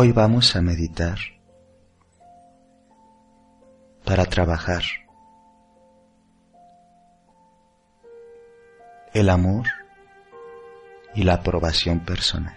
Hoy 0.00 0.12
vamos 0.12 0.54
a 0.54 0.62
meditar 0.62 1.18
para 4.04 4.26
trabajar 4.26 4.84
el 9.12 9.28
amor 9.28 9.66
y 11.16 11.24
la 11.24 11.34
aprobación 11.34 12.04
personal. 12.04 12.56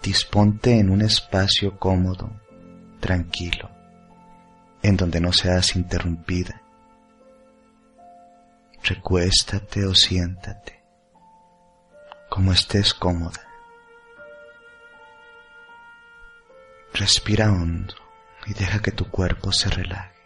Disponte 0.00 0.78
en 0.78 0.88
un 0.88 1.02
espacio 1.02 1.80
cómodo, 1.80 2.30
tranquilo, 3.00 3.70
en 4.84 4.96
donde 4.96 5.20
no 5.20 5.32
seas 5.32 5.74
interrumpida. 5.74 6.62
Recuéstate 8.84 9.84
o 9.84 9.96
siéntate, 9.96 10.80
como 12.30 12.52
estés 12.52 12.94
cómoda. 12.94 13.47
Respira 16.98 17.52
hondo 17.52 17.94
y 18.44 18.54
deja 18.54 18.82
que 18.82 18.90
tu 18.90 19.08
cuerpo 19.08 19.52
se 19.52 19.70
relaje. 19.70 20.18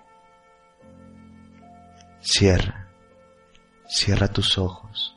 Cierra, 2.20 2.88
cierra 3.86 4.28
tus 4.28 4.56
ojos, 4.56 5.14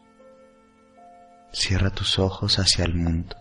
cierra 1.54 1.92
tus 1.92 2.20
ojos 2.20 2.60
hacia 2.60 2.84
el 2.84 2.94
mundo 2.94 3.38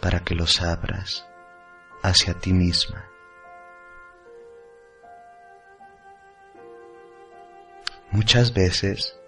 para 0.00 0.20
que 0.20 0.36
los 0.36 0.62
abras 0.62 1.26
hacia 2.04 2.34
ti 2.34 2.52
misma. 2.52 3.04
Muchas 8.12 8.54
veces 8.54 9.18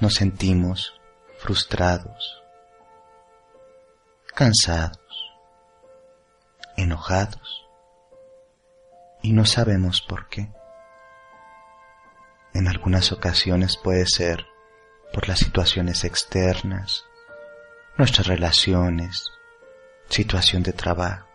nos 0.00 0.12
sentimos 0.12 1.00
frustrados, 1.38 2.45
cansados, 4.36 5.32
enojados 6.76 7.66
y 9.22 9.32
no 9.32 9.46
sabemos 9.46 10.02
por 10.02 10.28
qué. 10.28 10.52
En 12.52 12.68
algunas 12.68 13.12
ocasiones 13.12 13.78
puede 13.78 14.04
ser 14.06 14.44
por 15.14 15.26
las 15.26 15.38
situaciones 15.38 16.04
externas, 16.04 17.06
nuestras 17.96 18.26
relaciones, 18.26 19.32
situación 20.10 20.62
de 20.62 20.74
trabajo. 20.74 21.26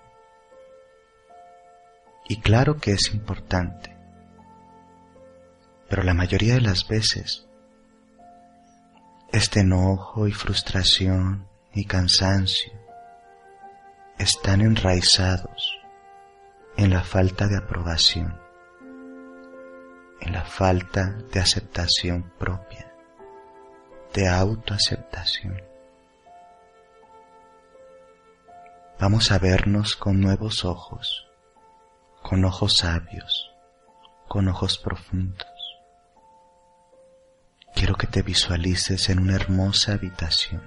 Y 2.30 2.40
claro 2.40 2.78
que 2.78 2.92
es 2.92 3.16
importante, 3.16 3.98
pero 5.90 6.04
la 6.04 6.14
mayoría 6.14 6.54
de 6.54 6.62
las 6.62 6.88
veces 6.88 7.48
este 9.32 9.62
enojo 9.62 10.28
y 10.28 10.34
frustración 10.34 11.48
y 11.74 11.86
cansancio 11.86 12.81
están 14.22 14.62
enraizados 14.62 15.80
en 16.78 16.92
la 16.92 17.04
falta 17.04 17.48
de 17.48 17.58
aprobación, 17.58 18.40
en 20.20 20.34
la 20.34 20.46
falta 20.46 21.18
de 21.34 21.40
aceptación 21.40 22.32
propia, 22.38 22.94
de 24.14 24.28
autoaceptación. 24.28 25.60
Vamos 29.00 29.32
a 29.32 29.40
vernos 29.40 29.96
con 29.96 30.22
nuevos 30.22 30.66
ojos, 30.66 31.28
con 32.22 32.46
ojos 32.46 32.78
sabios, 32.78 33.52
con 34.28 34.48
ojos 34.48 34.78
profundos. 34.78 35.48
Quiero 37.74 37.96
que 37.96 38.06
te 38.06 38.22
visualices 38.22 39.10
en 39.10 39.18
una 39.18 39.36
hermosa 39.36 39.94
habitación, 39.94 40.62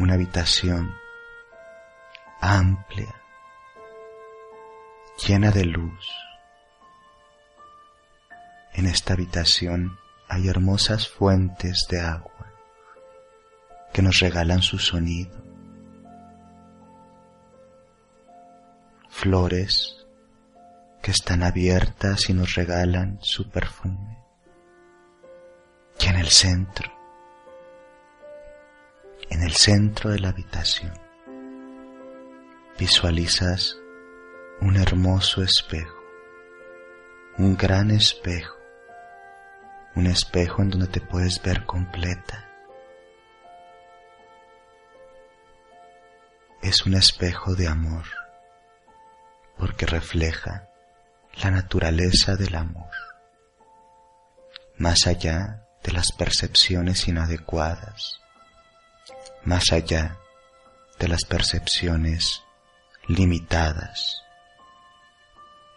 una 0.00 0.14
habitación 0.14 1.01
amplia, 2.42 3.14
llena 5.24 5.52
de 5.52 5.64
luz. 5.64 6.10
En 8.74 8.86
esta 8.86 9.14
habitación 9.14 9.96
hay 10.28 10.48
hermosas 10.48 11.08
fuentes 11.08 11.86
de 11.88 12.00
agua 12.00 12.52
que 13.92 14.02
nos 14.02 14.18
regalan 14.18 14.60
su 14.60 14.80
sonido. 14.80 15.40
Flores 19.08 20.04
que 21.00 21.12
están 21.12 21.44
abiertas 21.44 22.28
y 22.28 22.34
nos 22.34 22.56
regalan 22.56 23.18
su 23.22 23.48
perfume. 23.50 24.18
Y 26.00 26.06
en 26.08 26.16
el 26.16 26.28
centro, 26.28 26.90
en 29.30 29.42
el 29.42 29.52
centro 29.52 30.10
de 30.10 30.18
la 30.18 30.30
habitación, 30.30 31.11
visualizas 32.82 33.76
un 34.60 34.76
hermoso 34.76 35.40
espejo, 35.40 36.02
un 37.38 37.56
gran 37.56 37.92
espejo, 37.92 38.56
un 39.94 40.08
espejo 40.08 40.62
en 40.62 40.70
donde 40.70 40.88
te 40.88 41.00
puedes 41.00 41.40
ver 41.42 41.64
completa. 41.64 42.48
Es 46.60 46.84
un 46.84 46.94
espejo 46.94 47.54
de 47.54 47.68
amor, 47.68 48.04
porque 49.56 49.86
refleja 49.86 50.68
la 51.40 51.52
naturaleza 51.52 52.34
del 52.34 52.56
amor, 52.56 52.90
más 54.76 55.06
allá 55.06 55.68
de 55.84 55.92
las 55.92 56.10
percepciones 56.18 57.06
inadecuadas, 57.06 58.20
más 59.44 59.70
allá 59.70 60.18
de 60.98 61.06
las 61.06 61.24
percepciones 61.24 62.42
limitadas. 63.08 64.22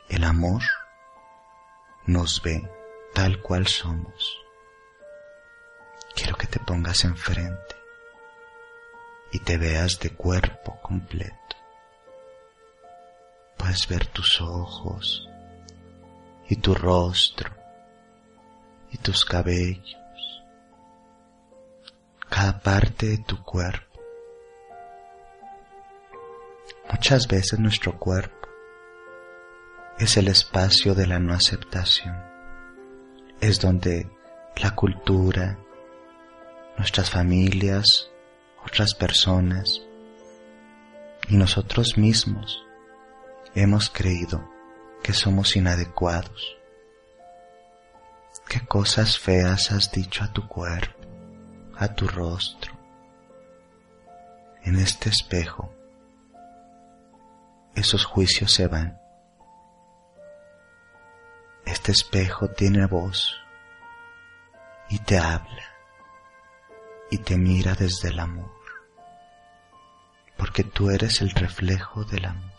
El 0.09 0.23
amor 0.23 0.61
nos 2.05 2.41
ve 2.43 2.69
tal 3.13 3.41
cual 3.41 3.67
somos. 3.67 4.37
Quiero 6.15 6.35
que 6.37 6.47
te 6.47 6.59
pongas 6.59 7.03
enfrente 7.03 7.75
y 9.31 9.39
te 9.39 9.57
veas 9.57 9.99
de 9.99 10.11
cuerpo 10.11 10.79
completo. 10.81 11.35
Puedes 13.57 13.87
ver 13.87 14.05
tus 14.07 14.39
ojos 14.39 15.27
y 16.47 16.57
tu 16.57 16.75
rostro 16.75 17.49
y 18.91 18.97
tus 18.99 19.25
cabellos, 19.25 20.43
cada 22.29 22.59
parte 22.59 23.07
de 23.07 23.17
tu 23.17 23.41
cuerpo 23.43 23.94
Muchas 26.95 27.27
veces 27.27 27.59
nuestro 27.59 27.99
cuerpo 27.99 28.47
es 29.99 30.15
el 30.15 30.29
espacio 30.29 30.95
de 30.95 31.05
la 31.05 31.19
no 31.19 31.33
aceptación. 31.33 32.15
Es 33.41 33.59
donde 33.59 34.09
la 34.55 34.73
cultura, 34.75 35.59
nuestras 36.77 37.09
familias, 37.09 38.09
otras 38.65 38.95
personas 38.95 39.81
y 41.27 41.35
nosotros 41.35 41.97
mismos 41.97 42.63
hemos 43.55 43.89
creído 43.89 44.49
que 45.03 45.11
somos 45.11 45.57
inadecuados. 45.57 46.55
¿Qué 48.47 48.65
cosas 48.65 49.19
feas 49.19 49.69
has 49.73 49.91
dicho 49.91 50.23
a 50.23 50.31
tu 50.31 50.47
cuerpo, 50.47 51.05
a 51.75 51.89
tu 51.93 52.07
rostro? 52.07 52.71
En 54.63 54.77
este 54.77 55.09
espejo 55.09 55.75
esos 57.75 58.05
juicios 58.05 58.51
se 58.51 58.67
van. 58.67 58.99
Este 61.65 61.91
espejo 61.91 62.47
tiene 62.49 62.85
voz 62.85 63.35
y 64.89 64.99
te 64.99 65.17
habla 65.17 65.63
y 67.11 67.17
te 67.19 67.37
mira 67.37 67.75
desde 67.75 68.09
el 68.09 68.19
amor, 68.19 68.51
porque 70.37 70.63
tú 70.63 70.89
eres 70.89 71.21
el 71.21 71.31
reflejo 71.31 72.03
del 72.05 72.25
amor. 72.25 72.51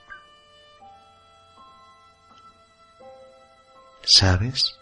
¿Sabes? 4.02 4.78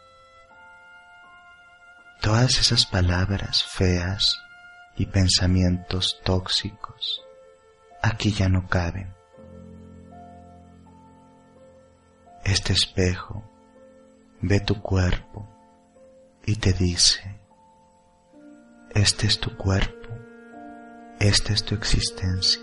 Todas 2.21 2.59
esas 2.59 2.87
palabras 2.87 3.65
feas 3.65 4.39
y 4.97 5.07
pensamientos 5.07 6.21
tóxicos 6.25 7.25
aquí 8.05 8.33
ya 8.33 8.49
no 8.49 8.69
caben. 8.69 9.24
Este 12.45 12.75
espejo 12.75 13.43
ve 14.43 14.61
tu 14.61 14.83
cuerpo 14.83 15.49
y 16.45 16.57
te 16.57 16.75
dice, 16.75 17.41
este 18.91 19.27
es 19.27 19.41
tu 19.41 19.57
cuerpo, 19.57 20.11
esta 21.21 21.55
es 21.55 21.65
tu 21.65 21.75
existencia. 21.75 22.63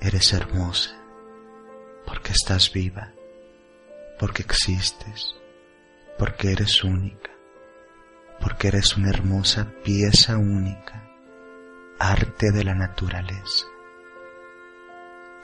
Eres 0.00 0.32
hermosa 0.32 0.96
porque 2.06 2.30
estás 2.30 2.72
viva, 2.72 3.12
porque 4.16 4.42
existes, 4.42 5.34
porque 6.20 6.52
eres 6.52 6.84
única, 6.84 7.32
porque 8.38 8.68
eres 8.68 8.96
una 8.96 9.10
hermosa 9.10 9.72
pieza 9.82 10.36
única, 10.36 11.02
arte 11.98 12.52
de 12.52 12.62
la 12.62 12.76
naturaleza. 12.76 13.71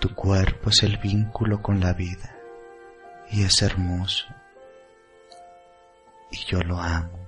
Tu 0.01 0.15
cuerpo 0.15 0.71
es 0.71 0.85
el 0.85 0.97
vínculo 0.99 1.61
con 1.61 1.81
la 1.81 1.93
vida 1.93 2.37
y 3.31 3.45
es 3.45 3.63
hermoso. 3.63 4.27
Y 6.31 6.37
yo 6.45 6.61
lo 6.61 6.79
amo 6.79 7.19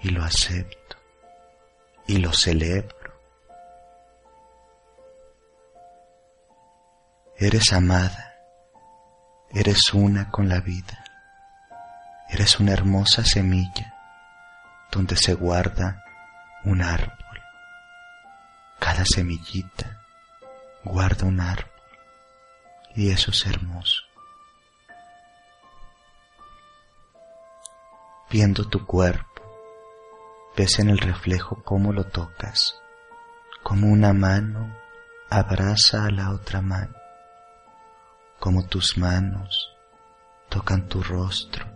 y 0.00 0.08
lo 0.08 0.24
acepto 0.24 0.96
y 2.06 2.16
lo 2.16 2.32
celebro. 2.32 2.94
Eres 7.36 7.74
amada, 7.74 8.36
eres 9.50 9.92
una 9.92 10.30
con 10.30 10.48
la 10.48 10.60
vida, 10.60 11.04
eres 12.30 12.58
una 12.58 12.72
hermosa 12.72 13.22
semilla 13.22 13.94
donde 14.90 15.16
se 15.16 15.34
guarda 15.34 16.02
un 16.64 16.80
árbol. 16.80 17.18
Cada 18.78 19.04
semillita 19.04 19.93
guarda 20.84 21.26
un 21.26 21.40
árbol. 21.40 21.70
Y 22.94 23.10
eso 23.10 23.30
es 23.30 23.46
hermoso. 23.46 24.02
Viendo 28.30 28.68
tu 28.68 28.84
cuerpo, 28.86 29.42
ves 30.56 30.78
en 30.78 30.90
el 30.90 30.98
reflejo 30.98 31.62
cómo 31.64 31.92
lo 31.92 32.04
tocas, 32.04 32.74
como 33.62 33.88
una 33.88 34.12
mano 34.12 34.76
abraza 35.30 36.06
a 36.06 36.10
la 36.10 36.30
otra 36.30 36.60
mano, 36.60 36.94
como 38.38 38.66
tus 38.66 38.96
manos 38.98 39.74
tocan 40.48 40.86
tu 40.88 41.02
rostro 41.02 41.66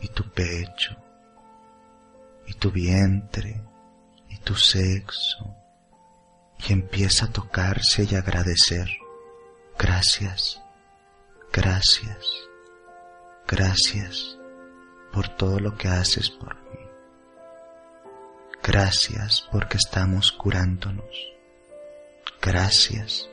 y 0.00 0.08
tu 0.08 0.24
pecho 0.30 0.96
y 2.46 2.54
tu 2.54 2.70
vientre 2.70 3.62
y 4.30 4.38
tu 4.38 4.54
sexo 4.54 5.63
y 6.58 6.72
empieza 6.72 7.26
a 7.26 7.32
tocarse 7.32 8.06
y 8.10 8.14
agradecer. 8.14 8.88
Gracias, 9.78 10.60
gracias, 11.52 12.26
gracias 13.46 14.38
por 15.12 15.28
todo 15.28 15.60
lo 15.60 15.76
que 15.76 15.88
haces 15.88 16.30
por 16.30 16.54
mí. 16.56 16.64
Gracias 18.62 19.46
porque 19.52 19.76
estamos 19.76 20.32
curándonos. 20.32 21.34
Gracias 22.40 23.28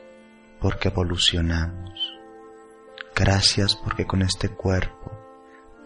porque 0.60 0.88
evolucionamos. 0.88 2.00
Gracias 3.14 3.76
porque 3.76 4.06
con 4.06 4.22
este 4.22 4.48
cuerpo 4.48 5.12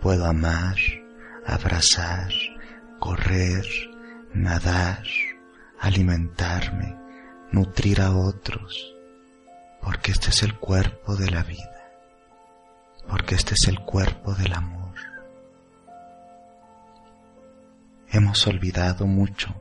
puedo 0.00 0.26
amar, 0.26 0.76
abrazar, 1.46 2.30
correr, 2.98 3.64
nadar, 4.32 5.02
alimentarme, 5.80 6.96
nutrir 7.52 8.00
a 8.00 8.16
otros, 8.16 8.94
porque 9.80 10.12
este 10.12 10.30
es 10.30 10.42
el 10.42 10.58
cuerpo 10.58 11.16
de 11.16 11.30
la 11.30 11.42
vida, 11.42 11.90
porque 13.08 13.34
este 13.34 13.54
es 13.54 13.68
el 13.68 13.80
cuerpo 13.80 14.34
del 14.34 14.52
amor. 14.52 14.94
Hemos 18.10 18.46
olvidado 18.46 19.06
mucho, 19.06 19.54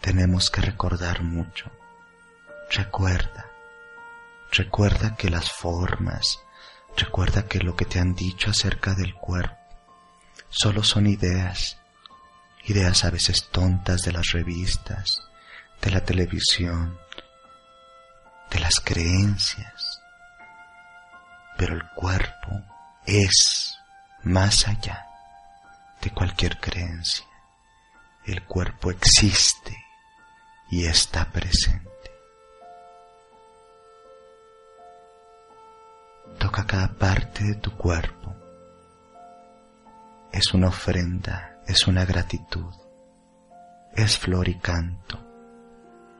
tenemos 0.00 0.50
que 0.50 0.60
recordar 0.60 1.22
mucho. 1.22 1.70
Recuerda, 2.70 3.46
recuerda 4.52 5.16
que 5.16 5.30
las 5.30 5.50
formas, 5.52 6.40
recuerda 6.96 7.46
que 7.46 7.60
lo 7.60 7.76
que 7.76 7.84
te 7.84 8.00
han 8.00 8.14
dicho 8.14 8.50
acerca 8.50 8.94
del 8.94 9.14
cuerpo 9.14 9.56
solo 10.48 10.82
son 10.82 11.06
ideas, 11.06 11.78
ideas 12.64 13.04
a 13.04 13.10
veces 13.10 13.48
tontas 13.50 14.02
de 14.02 14.12
las 14.12 14.32
revistas, 14.32 15.22
de 15.82 15.90
la 15.90 16.00
televisión, 16.00 16.98
de 18.50 18.60
las 18.60 18.80
creencias. 18.80 20.02
Pero 21.56 21.74
el 21.74 21.88
cuerpo 21.94 22.62
es 23.06 23.78
más 24.22 24.66
allá 24.68 25.06
de 26.00 26.10
cualquier 26.10 26.58
creencia. 26.60 27.26
El 28.24 28.44
cuerpo 28.44 28.90
existe 28.90 29.76
y 30.70 30.86
está 30.86 31.30
presente. 31.30 31.86
Toca 36.38 36.66
cada 36.66 36.88
parte 36.94 37.44
de 37.44 37.54
tu 37.54 37.76
cuerpo. 37.76 38.34
Es 40.32 40.52
una 40.52 40.68
ofrenda, 40.68 41.60
es 41.66 41.86
una 41.86 42.04
gratitud, 42.04 42.74
es 43.94 44.18
flor 44.18 44.48
y 44.48 44.58
canto 44.58 45.25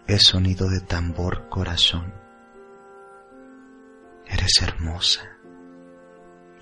es 0.06 0.22
sonido 0.22 0.68
de 0.68 0.80
tambor 0.80 1.48
corazón. 1.48 2.14
Eres 4.24 4.62
hermosa. 4.62 5.36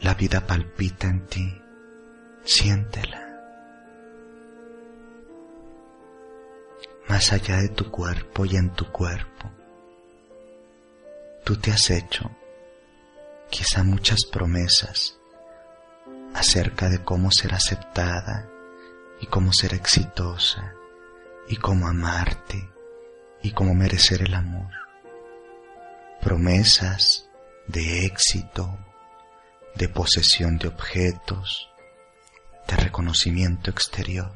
La 0.00 0.14
vida 0.14 0.46
palpita 0.46 1.08
en 1.08 1.26
ti. 1.26 1.62
Siéntela. 2.42 3.20
Más 7.08 7.32
allá 7.32 7.58
de 7.58 7.68
tu 7.68 7.90
cuerpo 7.90 8.46
y 8.46 8.56
en 8.56 8.70
tu 8.70 8.90
cuerpo, 8.90 9.50
tú 11.44 11.56
te 11.56 11.70
has 11.70 11.90
hecho 11.90 12.30
quizá 13.50 13.84
muchas 13.84 14.24
promesas 14.24 15.18
acerca 16.34 16.88
de 16.88 17.04
cómo 17.04 17.30
ser 17.30 17.52
aceptada 17.52 18.48
y 19.20 19.26
cómo 19.26 19.52
ser 19.52 19.74
exitosa 19.74 20.74
y 21.46 21.56
cómo 21.56 21.86
amarte 21.86 22.73
y 23.44 23.52
cómo 23.52 23.74
merecer 23.74 24.22
el 24.22 24.34
amor. 24.34 24.70
Promesas 26.22 27.28
de 27.68 28.06
éxito, 28.06 28.78
de 29.74 29.86
posesión 29.90 30.56
de 30.56 30.68
objetos, 30.68 31.68
de 32.66 32.76
reconocimiento 32.76 33.70
exterior. 33.70 34.34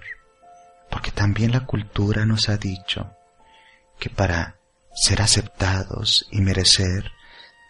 Porque 0.91 1.11
también 1.11 1.53
la 1.53 1.65
cultura 1.65 2.27
nos 2.27 2.51
ha 2.51 2.59
dicho 2.59 3.17
que 3.99 4.11
para 4.11 4.59
ser 4.95 5.23
aceptados 5.23 6.29
y 6.31 6.43
merecer 6.43 7.11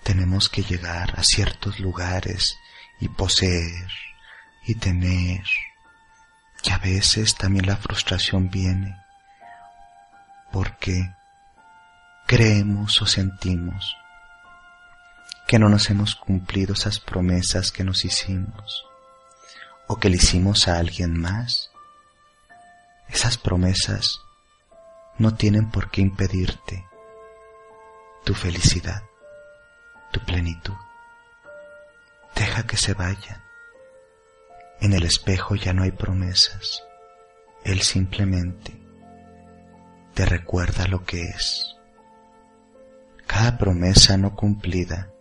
tenemos 0.02 0.49
que 0.49 0.64
llegar 0.64 1.16
a 1.16 1.23
ciertos 1.23 1.78
lugares 1.78 2.57
y 3.00 3.09
poseer 3.09 3.88
y 4.66 4.75
tener. 4.75 5.45
Y 6.64 6.71
a 6.73 6.78
veces 6.78 7.37
también 7.37 7.66
la 7.66 7.76
frustración 7.76 8.50
viene 8.50 8.97
porque 10.50 11.14
creemos 12.28 13.00
o 13.00 13.06
sentimos 13.06 13.97
que 15.47 15.58
no 15.58 15.70
nos 15.70 15.88
hemos 15.88 16.14
cumplido 16.14 16.75
esas 16.75 17.00
promesas 17.00 17.73
que 17.73 17.85
nos 17.85 18.04
hicimos 18.04 18.85
o 19.87 19.97
que 19.97 20.11
le 20.11 20.16
hicimos 20.16 20.68
a 20.68 20.76
alguien 20.78 21.18
más, 21.18 21.70
esas 23.08 23.38
promesas 23.38 24.20
no 25.16 25.37
tienen 25.37 25.70
por 25.70 25.90
qué 25.90 26.02
impedirte 26.02 26.87
tu 28.26 28.35
felicidad, 28.35 29.04
tu 30.12 30.20
plenitud. 30.26 30.76
Deja 32.35 32.66
que 32.66 32.76
se 32.76 32.92
vayan. 32.92 33.42
En 34.82 34.92
el 34.92 35.04
espejo 35.04 35.54
ya 35.54 35.73
no 35.73 35.82
hay 35.82 35.92
promesas. 35.92 36.85
Él 37.64 37.80
simplemente 37.80 38.78
te 40.12 40.26
recuerda 40.26 40.87
lo 40.88 41.06
que 41.06 41.23
es. 41.23 41.77
Cada 43.38 43.57
promesa 43.57 44.16
no 44.16 44.35
cumplida 44.35 45.12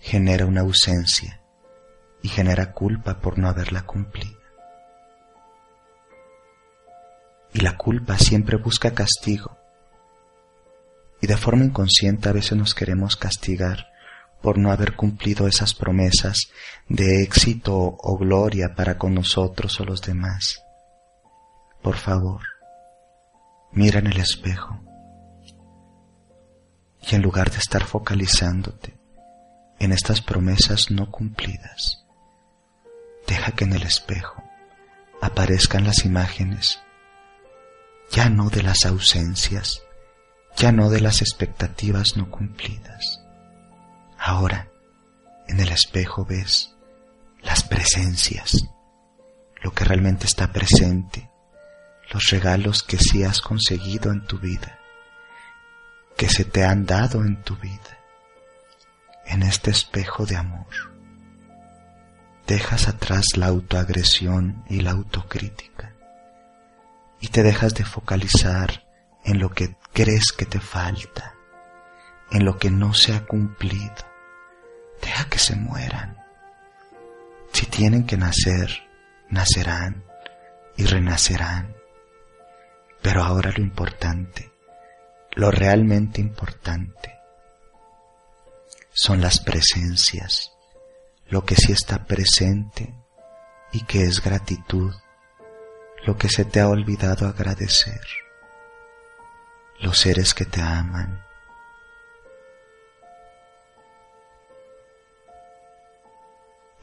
genera 0.00 0.44
una 0.44 0.62
ausencia 0.62 1.40
y 2.20 2.26
genera 2.26 2.72
culpa 2.72 3.20
por 3.20 3.38
no 3.38 3.48
haberla 3.48 3.82
cumplido. 3.82 4.40
Y 7.54 7.60
la 7.60 7.76
culpa 7.76 8.18
siempre 8.18 8.56
busca 8.56 8.92
castigo. 8.92 9.56
Y 11.22 11.28
de 11.28 11.36
forma 11.36 11.64
inconsciente 11.64 12.28
a 12.28 12.32
veces 12.32 12.58
nos 12.58 12.74
queremos 12.74 13.14
castigar 13.14 13.86
por 14.42 14.58
no 14.58 14.72
haber 14.72 14.96
cumplido 14.96 15.46
esas 15.46 15.72
promesas 15.72 16.50
de 16.88 17.22
éxito 17.22 17.76
o 17.76 18.18
gloria 18.18 18.74
para 18.74 18.98
con 18.98 19.14
nosotros 19.14 19.78
o 19.78 19.84
los 19.84 20.02
demás. 20.02 20.60
Por 21.82 21.94
favor, 21.94 22.42
mira 23.70 24.00
en 24.00 24.08
el 24.08 24.18
espejo 24.18 24.89
y 27.02 27.14
en 27.14 27.22
lugar 27.22 27.50
de 27.50 27.58
estar 27.58 27.84
focalizándote 27.84 28.98
en 29.78 29.92
estas 29.92 30.20
promesas 30.20 30.90
no 30.90 31.10
cumplidas, 31.10 32.04
deja 33.26 33.52
que 33.52 33.64
en 33.64 33.72
el 33.72 33.82
espejo 33.82 34.42
aparezcan 35.20 35.84
las 35.84 36.04
imágenes, 36.04 36.80
ya 38.10 38.28
no 38.28 38.50
de 38.50 38.62
las 38.62 38.84
ausencias, 38.84 39.82
ya 40.56 40.72
no 40.72 40.90
de 40.90 41.00
las 41.00 41.22
expectativas 41.22 42.16
no 42.16 42.30
cumplidas. 42.30 43.22
Ahora, 44.18 44.68
en 45.48 45.60
el 45.60 45.70
espejo 45.70 46.24
ves 46.24 46.74
las 47.42 47.62
presencias, 47.62 48.56
lo 49.62 49.72
que 49.72 49.84
realmente 49.84 50.26
está 50.26 50.52
presente, 50.52 51.30
los 52.12 52.30
regalos 52.30 52.82
que 52.82 52.98
sí 52.98 53.22
has 53.22 53.40
conseguido 53.40 54.10
en 54.10 54.26
tu 54.26 54.38
vida, 54.38 54.79
que 56.20 56.28
se 56.28 56.44
te 56.44 56.66
han 56.66 56.84
dado 56.84 57.24
en 57.24 57.42
tu 57.44 57.56
vida, 57.56 57.98
en 59.24 59.42
este 59.42 59.70
espejo 59.70 60.26
de 60.26 60.36
amor. 60.36 60.66
Dejas 62.46 62.88
atrás 62.88 63.38
la 63.38 63.46
autoagresión 63.46 64.62
y 64.68 64.82
la 64.82 64.90
autocrítica 64.90 65.94
y 67.22 67.28
te 67.28 67.42
dejas 67.42 67.72
de 67.72 67.86
focalizar 67.86 68.84
en 69.24 69.38
lo 69.38 69.48
que 69.48 69.76
crees 69.94 70.32
que 70.32 70.44
te 70.44 70.60
falta, 70.60 71.36
en 72.30 72.44
lo 72.44 72.58
que 72.58 72.70
no 72.70 72.92
se 72.92 73.14
ha 73.14 73.24
cumplido. 73.24 74.04
Deja 75.00 75.24
que 75.24 75.38
se 75.38 75.56
mueran. 75.56 76.18
Si 77.54 77.64
tienen 77.64 78.04
que 78.04 78.18
nacer, 78.18 78.86
nacerán 79.30 80.04
y 80.76 80.84
renacerán. 80.84 81.74
Pero 83.00 83.22
ahora 83.22 83.52
lo 83.56 83.62
importante, 83.62 84.49
lo 85.36 85.50
realmente 85.50 86.20
importante, 86.20 87.18
son 88.92 89.20
las 89.20 89.40
presencias, 89.40 90.52
lo 91.28 91.44
que 91.44 91.54
sí 91.54 91.72
está 91.72 92.04
presente 92.04 92.92
y 93.72 93.84
que 93.84 94.02
es 94.02 94.22
gratitud, 94.22 94.92
lo 96.04 96.16
que 96.16 96.28
se 96.28 96.44
te 96.44 96.60
ha 96.60 96.68
olvidado 96.68 97.26
agradecer, 97.26 98.00
los 99.80 99.98
seres 99.98 100.34
que 100.34 100.44
te 100.44 100.60
aman, 100.60 101.24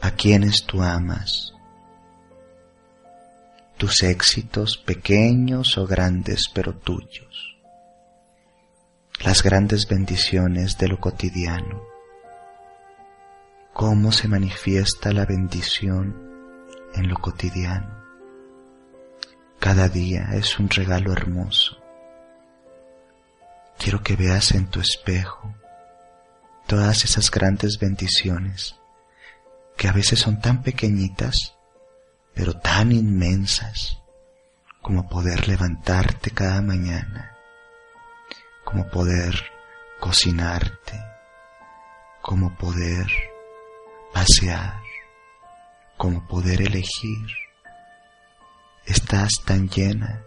a 0.01 0.11
quienes 0.11 0.65
tú 0.65 0.81
amas, 0.81 1.53
tus 3.77 4.01
éxitos 4.03 4.77
pequeños 4.77 5.77
o 5.77 5.85
grandes 5.85 6.49
pero 6.53 6.73
tuyos, 6.73 7.46
las 9.23 9.41
grandes 9.41 9.87
bendiciones 9.87 10.77
de 10.77 10.87
lo 10.87 10.99
cotidiano, 10.99 11.81
cómo 13.73 14.11
se 14.11 14.27
manifiesta 14.27 15.11
la 15.11 15.25
bendición 15.25 16.15
en 16.93 17.09
lo 17.09 17.17
cotidiano. 17.17 18.03
Cada 19.59 19.89
día 19.89 20.29
es 20.33 20.59
un 20.59 20.69
regalo 20.69 21.11
hermoso. 21.11 21.77
Quiero 23.79 24.03
que 24.03 24.15
veas 24.15 24.51
en 24.51 24.67
tu 24.67 24.79
espejo 24.79 25.53
todas 26.67 27.03
esas 27.03 27.31
grandes 27.31 27.79
bendiciones 27.79 28.75
que 29.77 29.87
a 29.87 29.93
veces 29.93 30.19
son 30.19 30.41
tan 30.41 30.61
pequeñitas, 30.61 31.55
pero 32.33 32.53
tan 32.53 32.91
inmensas, 32.91 33.99
como 34.81 35.07
poder 35.09 35.47
levantarte 35.47 36.31
cada 36.31 36.61
mañana, 36.61 37.36
como 38.67 38.85
poder 38.89 39.33
cocinarte, 39.97 41.01
como 42.21 42.53
poder 42.57 43.07
pasear, 44.13 44.81
como 45.95 46.27
poder 46.27 46.61
elegir. 46.61 47.27
Estás 48.85 49.31
tan 49.45 49.69
llena, 49.69 50.25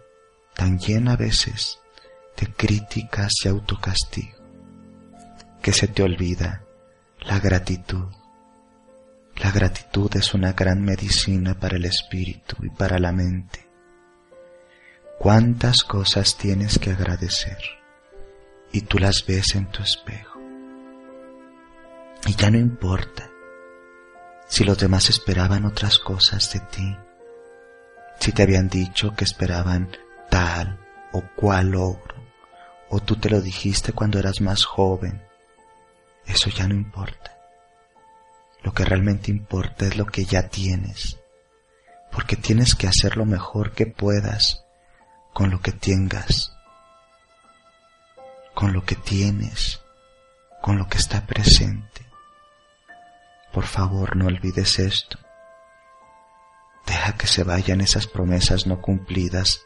tan 0.55 0.79
llena 0.79 1.13
a 1.13 1.17
veces 1.17 1.79
de 2.35 2.47
críticas 2.51 3.31
y 3.45 3.47
autocastigo, 3.47 4.39
que 5.61 5.71
se 5.71 5.87
te 5.87 6.01
olvida 6.01 6.63
la 7.19 7.39
gratitud 7.39 8.07
la 9.37 9.49
gratitud 9.49 10.15
es 10.15 10.33
una 10.33 10.53
gran 10.53 10.83
medicina 10.83 11.59
para 11.59 11.77
el 11.77 11.85
espíritu 11.85 12.57
y 12.63 12.69
para 12.69 12.99
la 12.99 13.11
mente. 13.11 13.67
¿Cuántas 15.17 15.83
cosas 15.83 16.37
tienes 16.37 16.77
que 16.77 16.91
agradecer? 16.91 17.80
Y 18.71 18.81
tú 18.81 18.99
las 18.99 19.25
ves 19.25 19.55
en 19.55 19.67
tu 19.67 19.83
espejo. 19.83 20.39
Y 22.27 22.35
ya 22.35 22.51
no 22.51 22.57
importa 22.57 23.29
si 24.47 24.63
los 24.63 24.77
demás 24.77 25.09
esperaban 25.09 25.65
otras 25.65 25.97
cosas 25.97 26.51
de 26.53 26.59
ti, 26.59 26.97
si 28.19 28.31
te 28.31 28.43
habían 28.43 28.69
dicho 28.69 29.15
que 29.15 29.23
esperaban 29.23 29.89
tal 30.29 30.79
o 31.13 31.23
cual 31.35 31.71
logro, 31.71 32.15
o 32.89 32.99
tú 32.99 33.15
te 33.15 33.29
lo 33.29 33.41
dijiste 33.41 33.93
cuando 33.93 34.19
eras 34.19 34.41
más 34.41 34.65
joven, 34.65 35.21
eso 36.25 36.49
ya 36.49 36.67
no 36.67 36.75
importa. 36.75 37.37
Lo 38.61 38.73
que 38.73 38.85
realmente 38.85 39.31
importa 39.31 39.87
es 39.87 39.97
lo 39.97 40.05
que 40.05 40.25
ya 40.25 40.49
tienes, 40.49 41.17
porque 42.11 42.35
tienes 42.35 42.75
que 42.75 42.87
hacer 42.87 43.17
lo 43.17 43.25
mejor 43.25 43.71
que 43.71 43.87
puedas 43.87 44.63
con 45.33 45.49
lo 45.49 45.61
que 45.61 45.71
tengas, 45.71 46.53
con 48.53 48.73
lo 48.73 48.83
que 48.83 48.95
tienes, 48.95 49.81
con 50.61 50.77
lo 50.77 50.87
que 50.87 50.97
está 50.97 51.25
presente. 51.25 52.05
Por 53.51 53.65
favor, 53.65 54.15
no 54.15 54.27
olvides 54.27 54.79
esto. 54.79 55.17
Deja 56.85 57.17
que 57.17 57.27
se 57.27 57.43
vayan 57.43 57.81
esas 57.81 58.07
promesas 58.07 58.65
no 58.65 58.81
cumplidas 58.81 59.61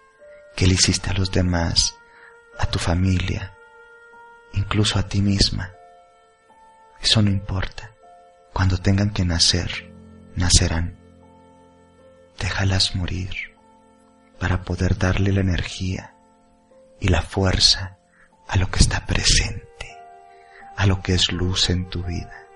que 0.55 0.67
le 0.67 0.73
hiciste 0.73 1.09
a 1.09 1.13
los 1.13 1.31
demás, 1.31 1.95
a 2.57 2.65
tu 2.65 2.79
familia, 2.79 3.53
incluso 4.53 4.99
a 4.99 5.07
ti 5.07 5.21
misma. 5.21 5.71
Eso 7.01 7.21
no 7.21 7.29
importa. 7.29 7.91
Cuando 8.53 8.77
tengan 8.77 9.11
que 9.11 9.25
nacer, 9.25 9.91
nacerán. 10.35 10.97
Déjalas 12.39 12.95
morir 12.95 13.55
para 14.39 14.63
poder 14.63 14.97
darle 14.97 15.31
la 15.31 15.41
energía 15.41 16.15
y 16.99 17.09
la 17.09 17.21
fuerza 17.21 17.97
a 18.47 18.57
lo 18.57 18.69
que 18.69 18.79
está 18.79 19.05
presente, 19.05 19.97
a 20.75 20.85
lo 20.85 21.01
que 21.01 21.13
es 21.13 21.31
luz 21.31 21.69
en 21.69 21.89
tu 21.89 22.03
vida, 22.03 22.47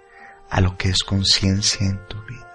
a 0.49 0.61
lo 0.61 0.77
que 0.77 0.89
es 0.89 1.03
conciencia 1.03 1.85
en 1.85 2.07
tu 2.07 2.21
vida. 2.23 2.45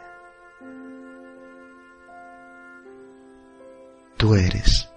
Tú 4.17 4.35
eres 4.35 4.89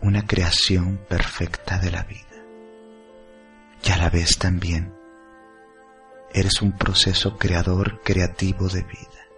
una 0.00 0.26
creación 0.26 0.98
perfecta 1.08 1.78
de 1.78 1.90
la 1.90 2.02
vida 2.04 2.24
y 3.82 3.90
a 3.90 3.96
la 3.96 4.10
vez 4.10 4.38
también 4.38 4.94
eres 6.32 6.62
un 6.62 6.72
proceso 6.72 7.36
creador 7.38 8.00
creativo 8.02 8.68
de 8.68 8.82
vida. 8.82 9.28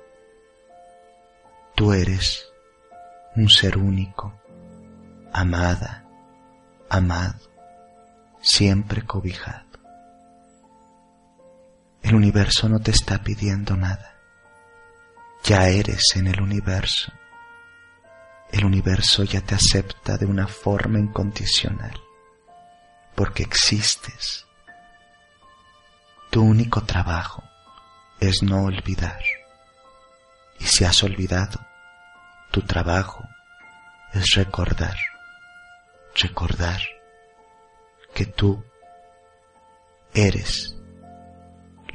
Tú 1.75 1.92
eres 1.92 2.49
un 3.37 3.50
ser 3.50 3.76
único, 3.76 4.40
amada, 5.33 6.06
amado, 6.88 7.38
siempre 8.40 9.05
cobijado. 9.05 9.66
El 12.02 12.14
universo 12.14 12.69
no 12.69 12.78
te 12.81 12.93
está 12.93 13.19
pidiendo 13.23 13.76
nada. 13.76 14.14
Ya 15.45 15.69
eres 15.69 16.14
en 16.14 16.28
el 16.28 16.40
universo. 16.40 17.12
El 18.52 18.64
universo 18.64 19.25
ya 19.25 19.40
te 19.40 19.55
acepta 19.55 20.16
de 20.16 20.26
una 20.26 20.47
forma 20.47 20.99
incondicional, 20.99 22.00
porque 23.14 23.43
existes 23.43 24.47
tu 26.37 26.43
único 26.43 26.83
trabajo 26.83 27.43
es 28.21 28.43
no 28.43 28.64
olvidar. 28.64 29.23
Y 30.61 30.64
si 30.64 30.85
has 30.85 31.02
olvidado, 31.02 31.59
tu 32.50 32.61
trabajo 32.61 33.26
es 34.12 34.35
recordar, 34.35 34.99
recordar 36.20 36.80
que 38.14 38.26
tú 38.26 38.62
eres 40.14 40.76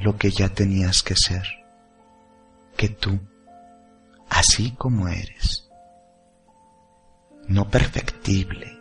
lo 0.00 0.16
que 0.16 0.30
ya 0.30 0.48
tenías 0.48 1.02
que 1.02 1.14
ser, 1.16 1.46
que 2.76 2.88
tú, 2.88 3.20
así 4.28 4.72
como 4.76 5.08
eres, 5.08 5.68
no 7.48 7.68
perfectible, 7.68 8.78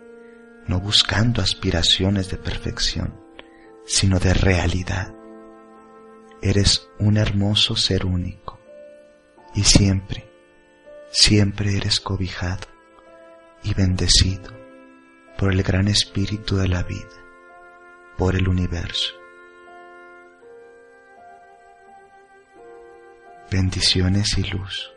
no 0.68 0.80
buscando 0.80 1.42
aspiraciones 1.42 2.30
de 2.30 2.38
perfección, 2.38 3.20
sino 3.86 4.20
de 4.20 4.34
realidad, 4.34 5.14
Eres 6.44 6.90
un 6.98 7.18
hermoso 7.18 7.76
ser 7.76 8.04
único 8.04 8.60
y 9.54 9.64
siempre, 9.64 10.28
siempre 11.12 11.78
eres 11.78 12.00
cobijado 12.00 12.66
y 13.62 13.76
bendecido 13.76 14.61
por 15.42 15.52
el 15.52 15.64
gran 15.64 15.88
espíritu 15.88 16.56
de 16.58 16.68
la 16.68 16.84
vida, 16.84 17.18
por 18.16 18.36
el 18.36 18.48
universo. 18.48 19.16
Bendiciones 23.50 24.38
y 24.38 24.44
luz. 24.44 24.94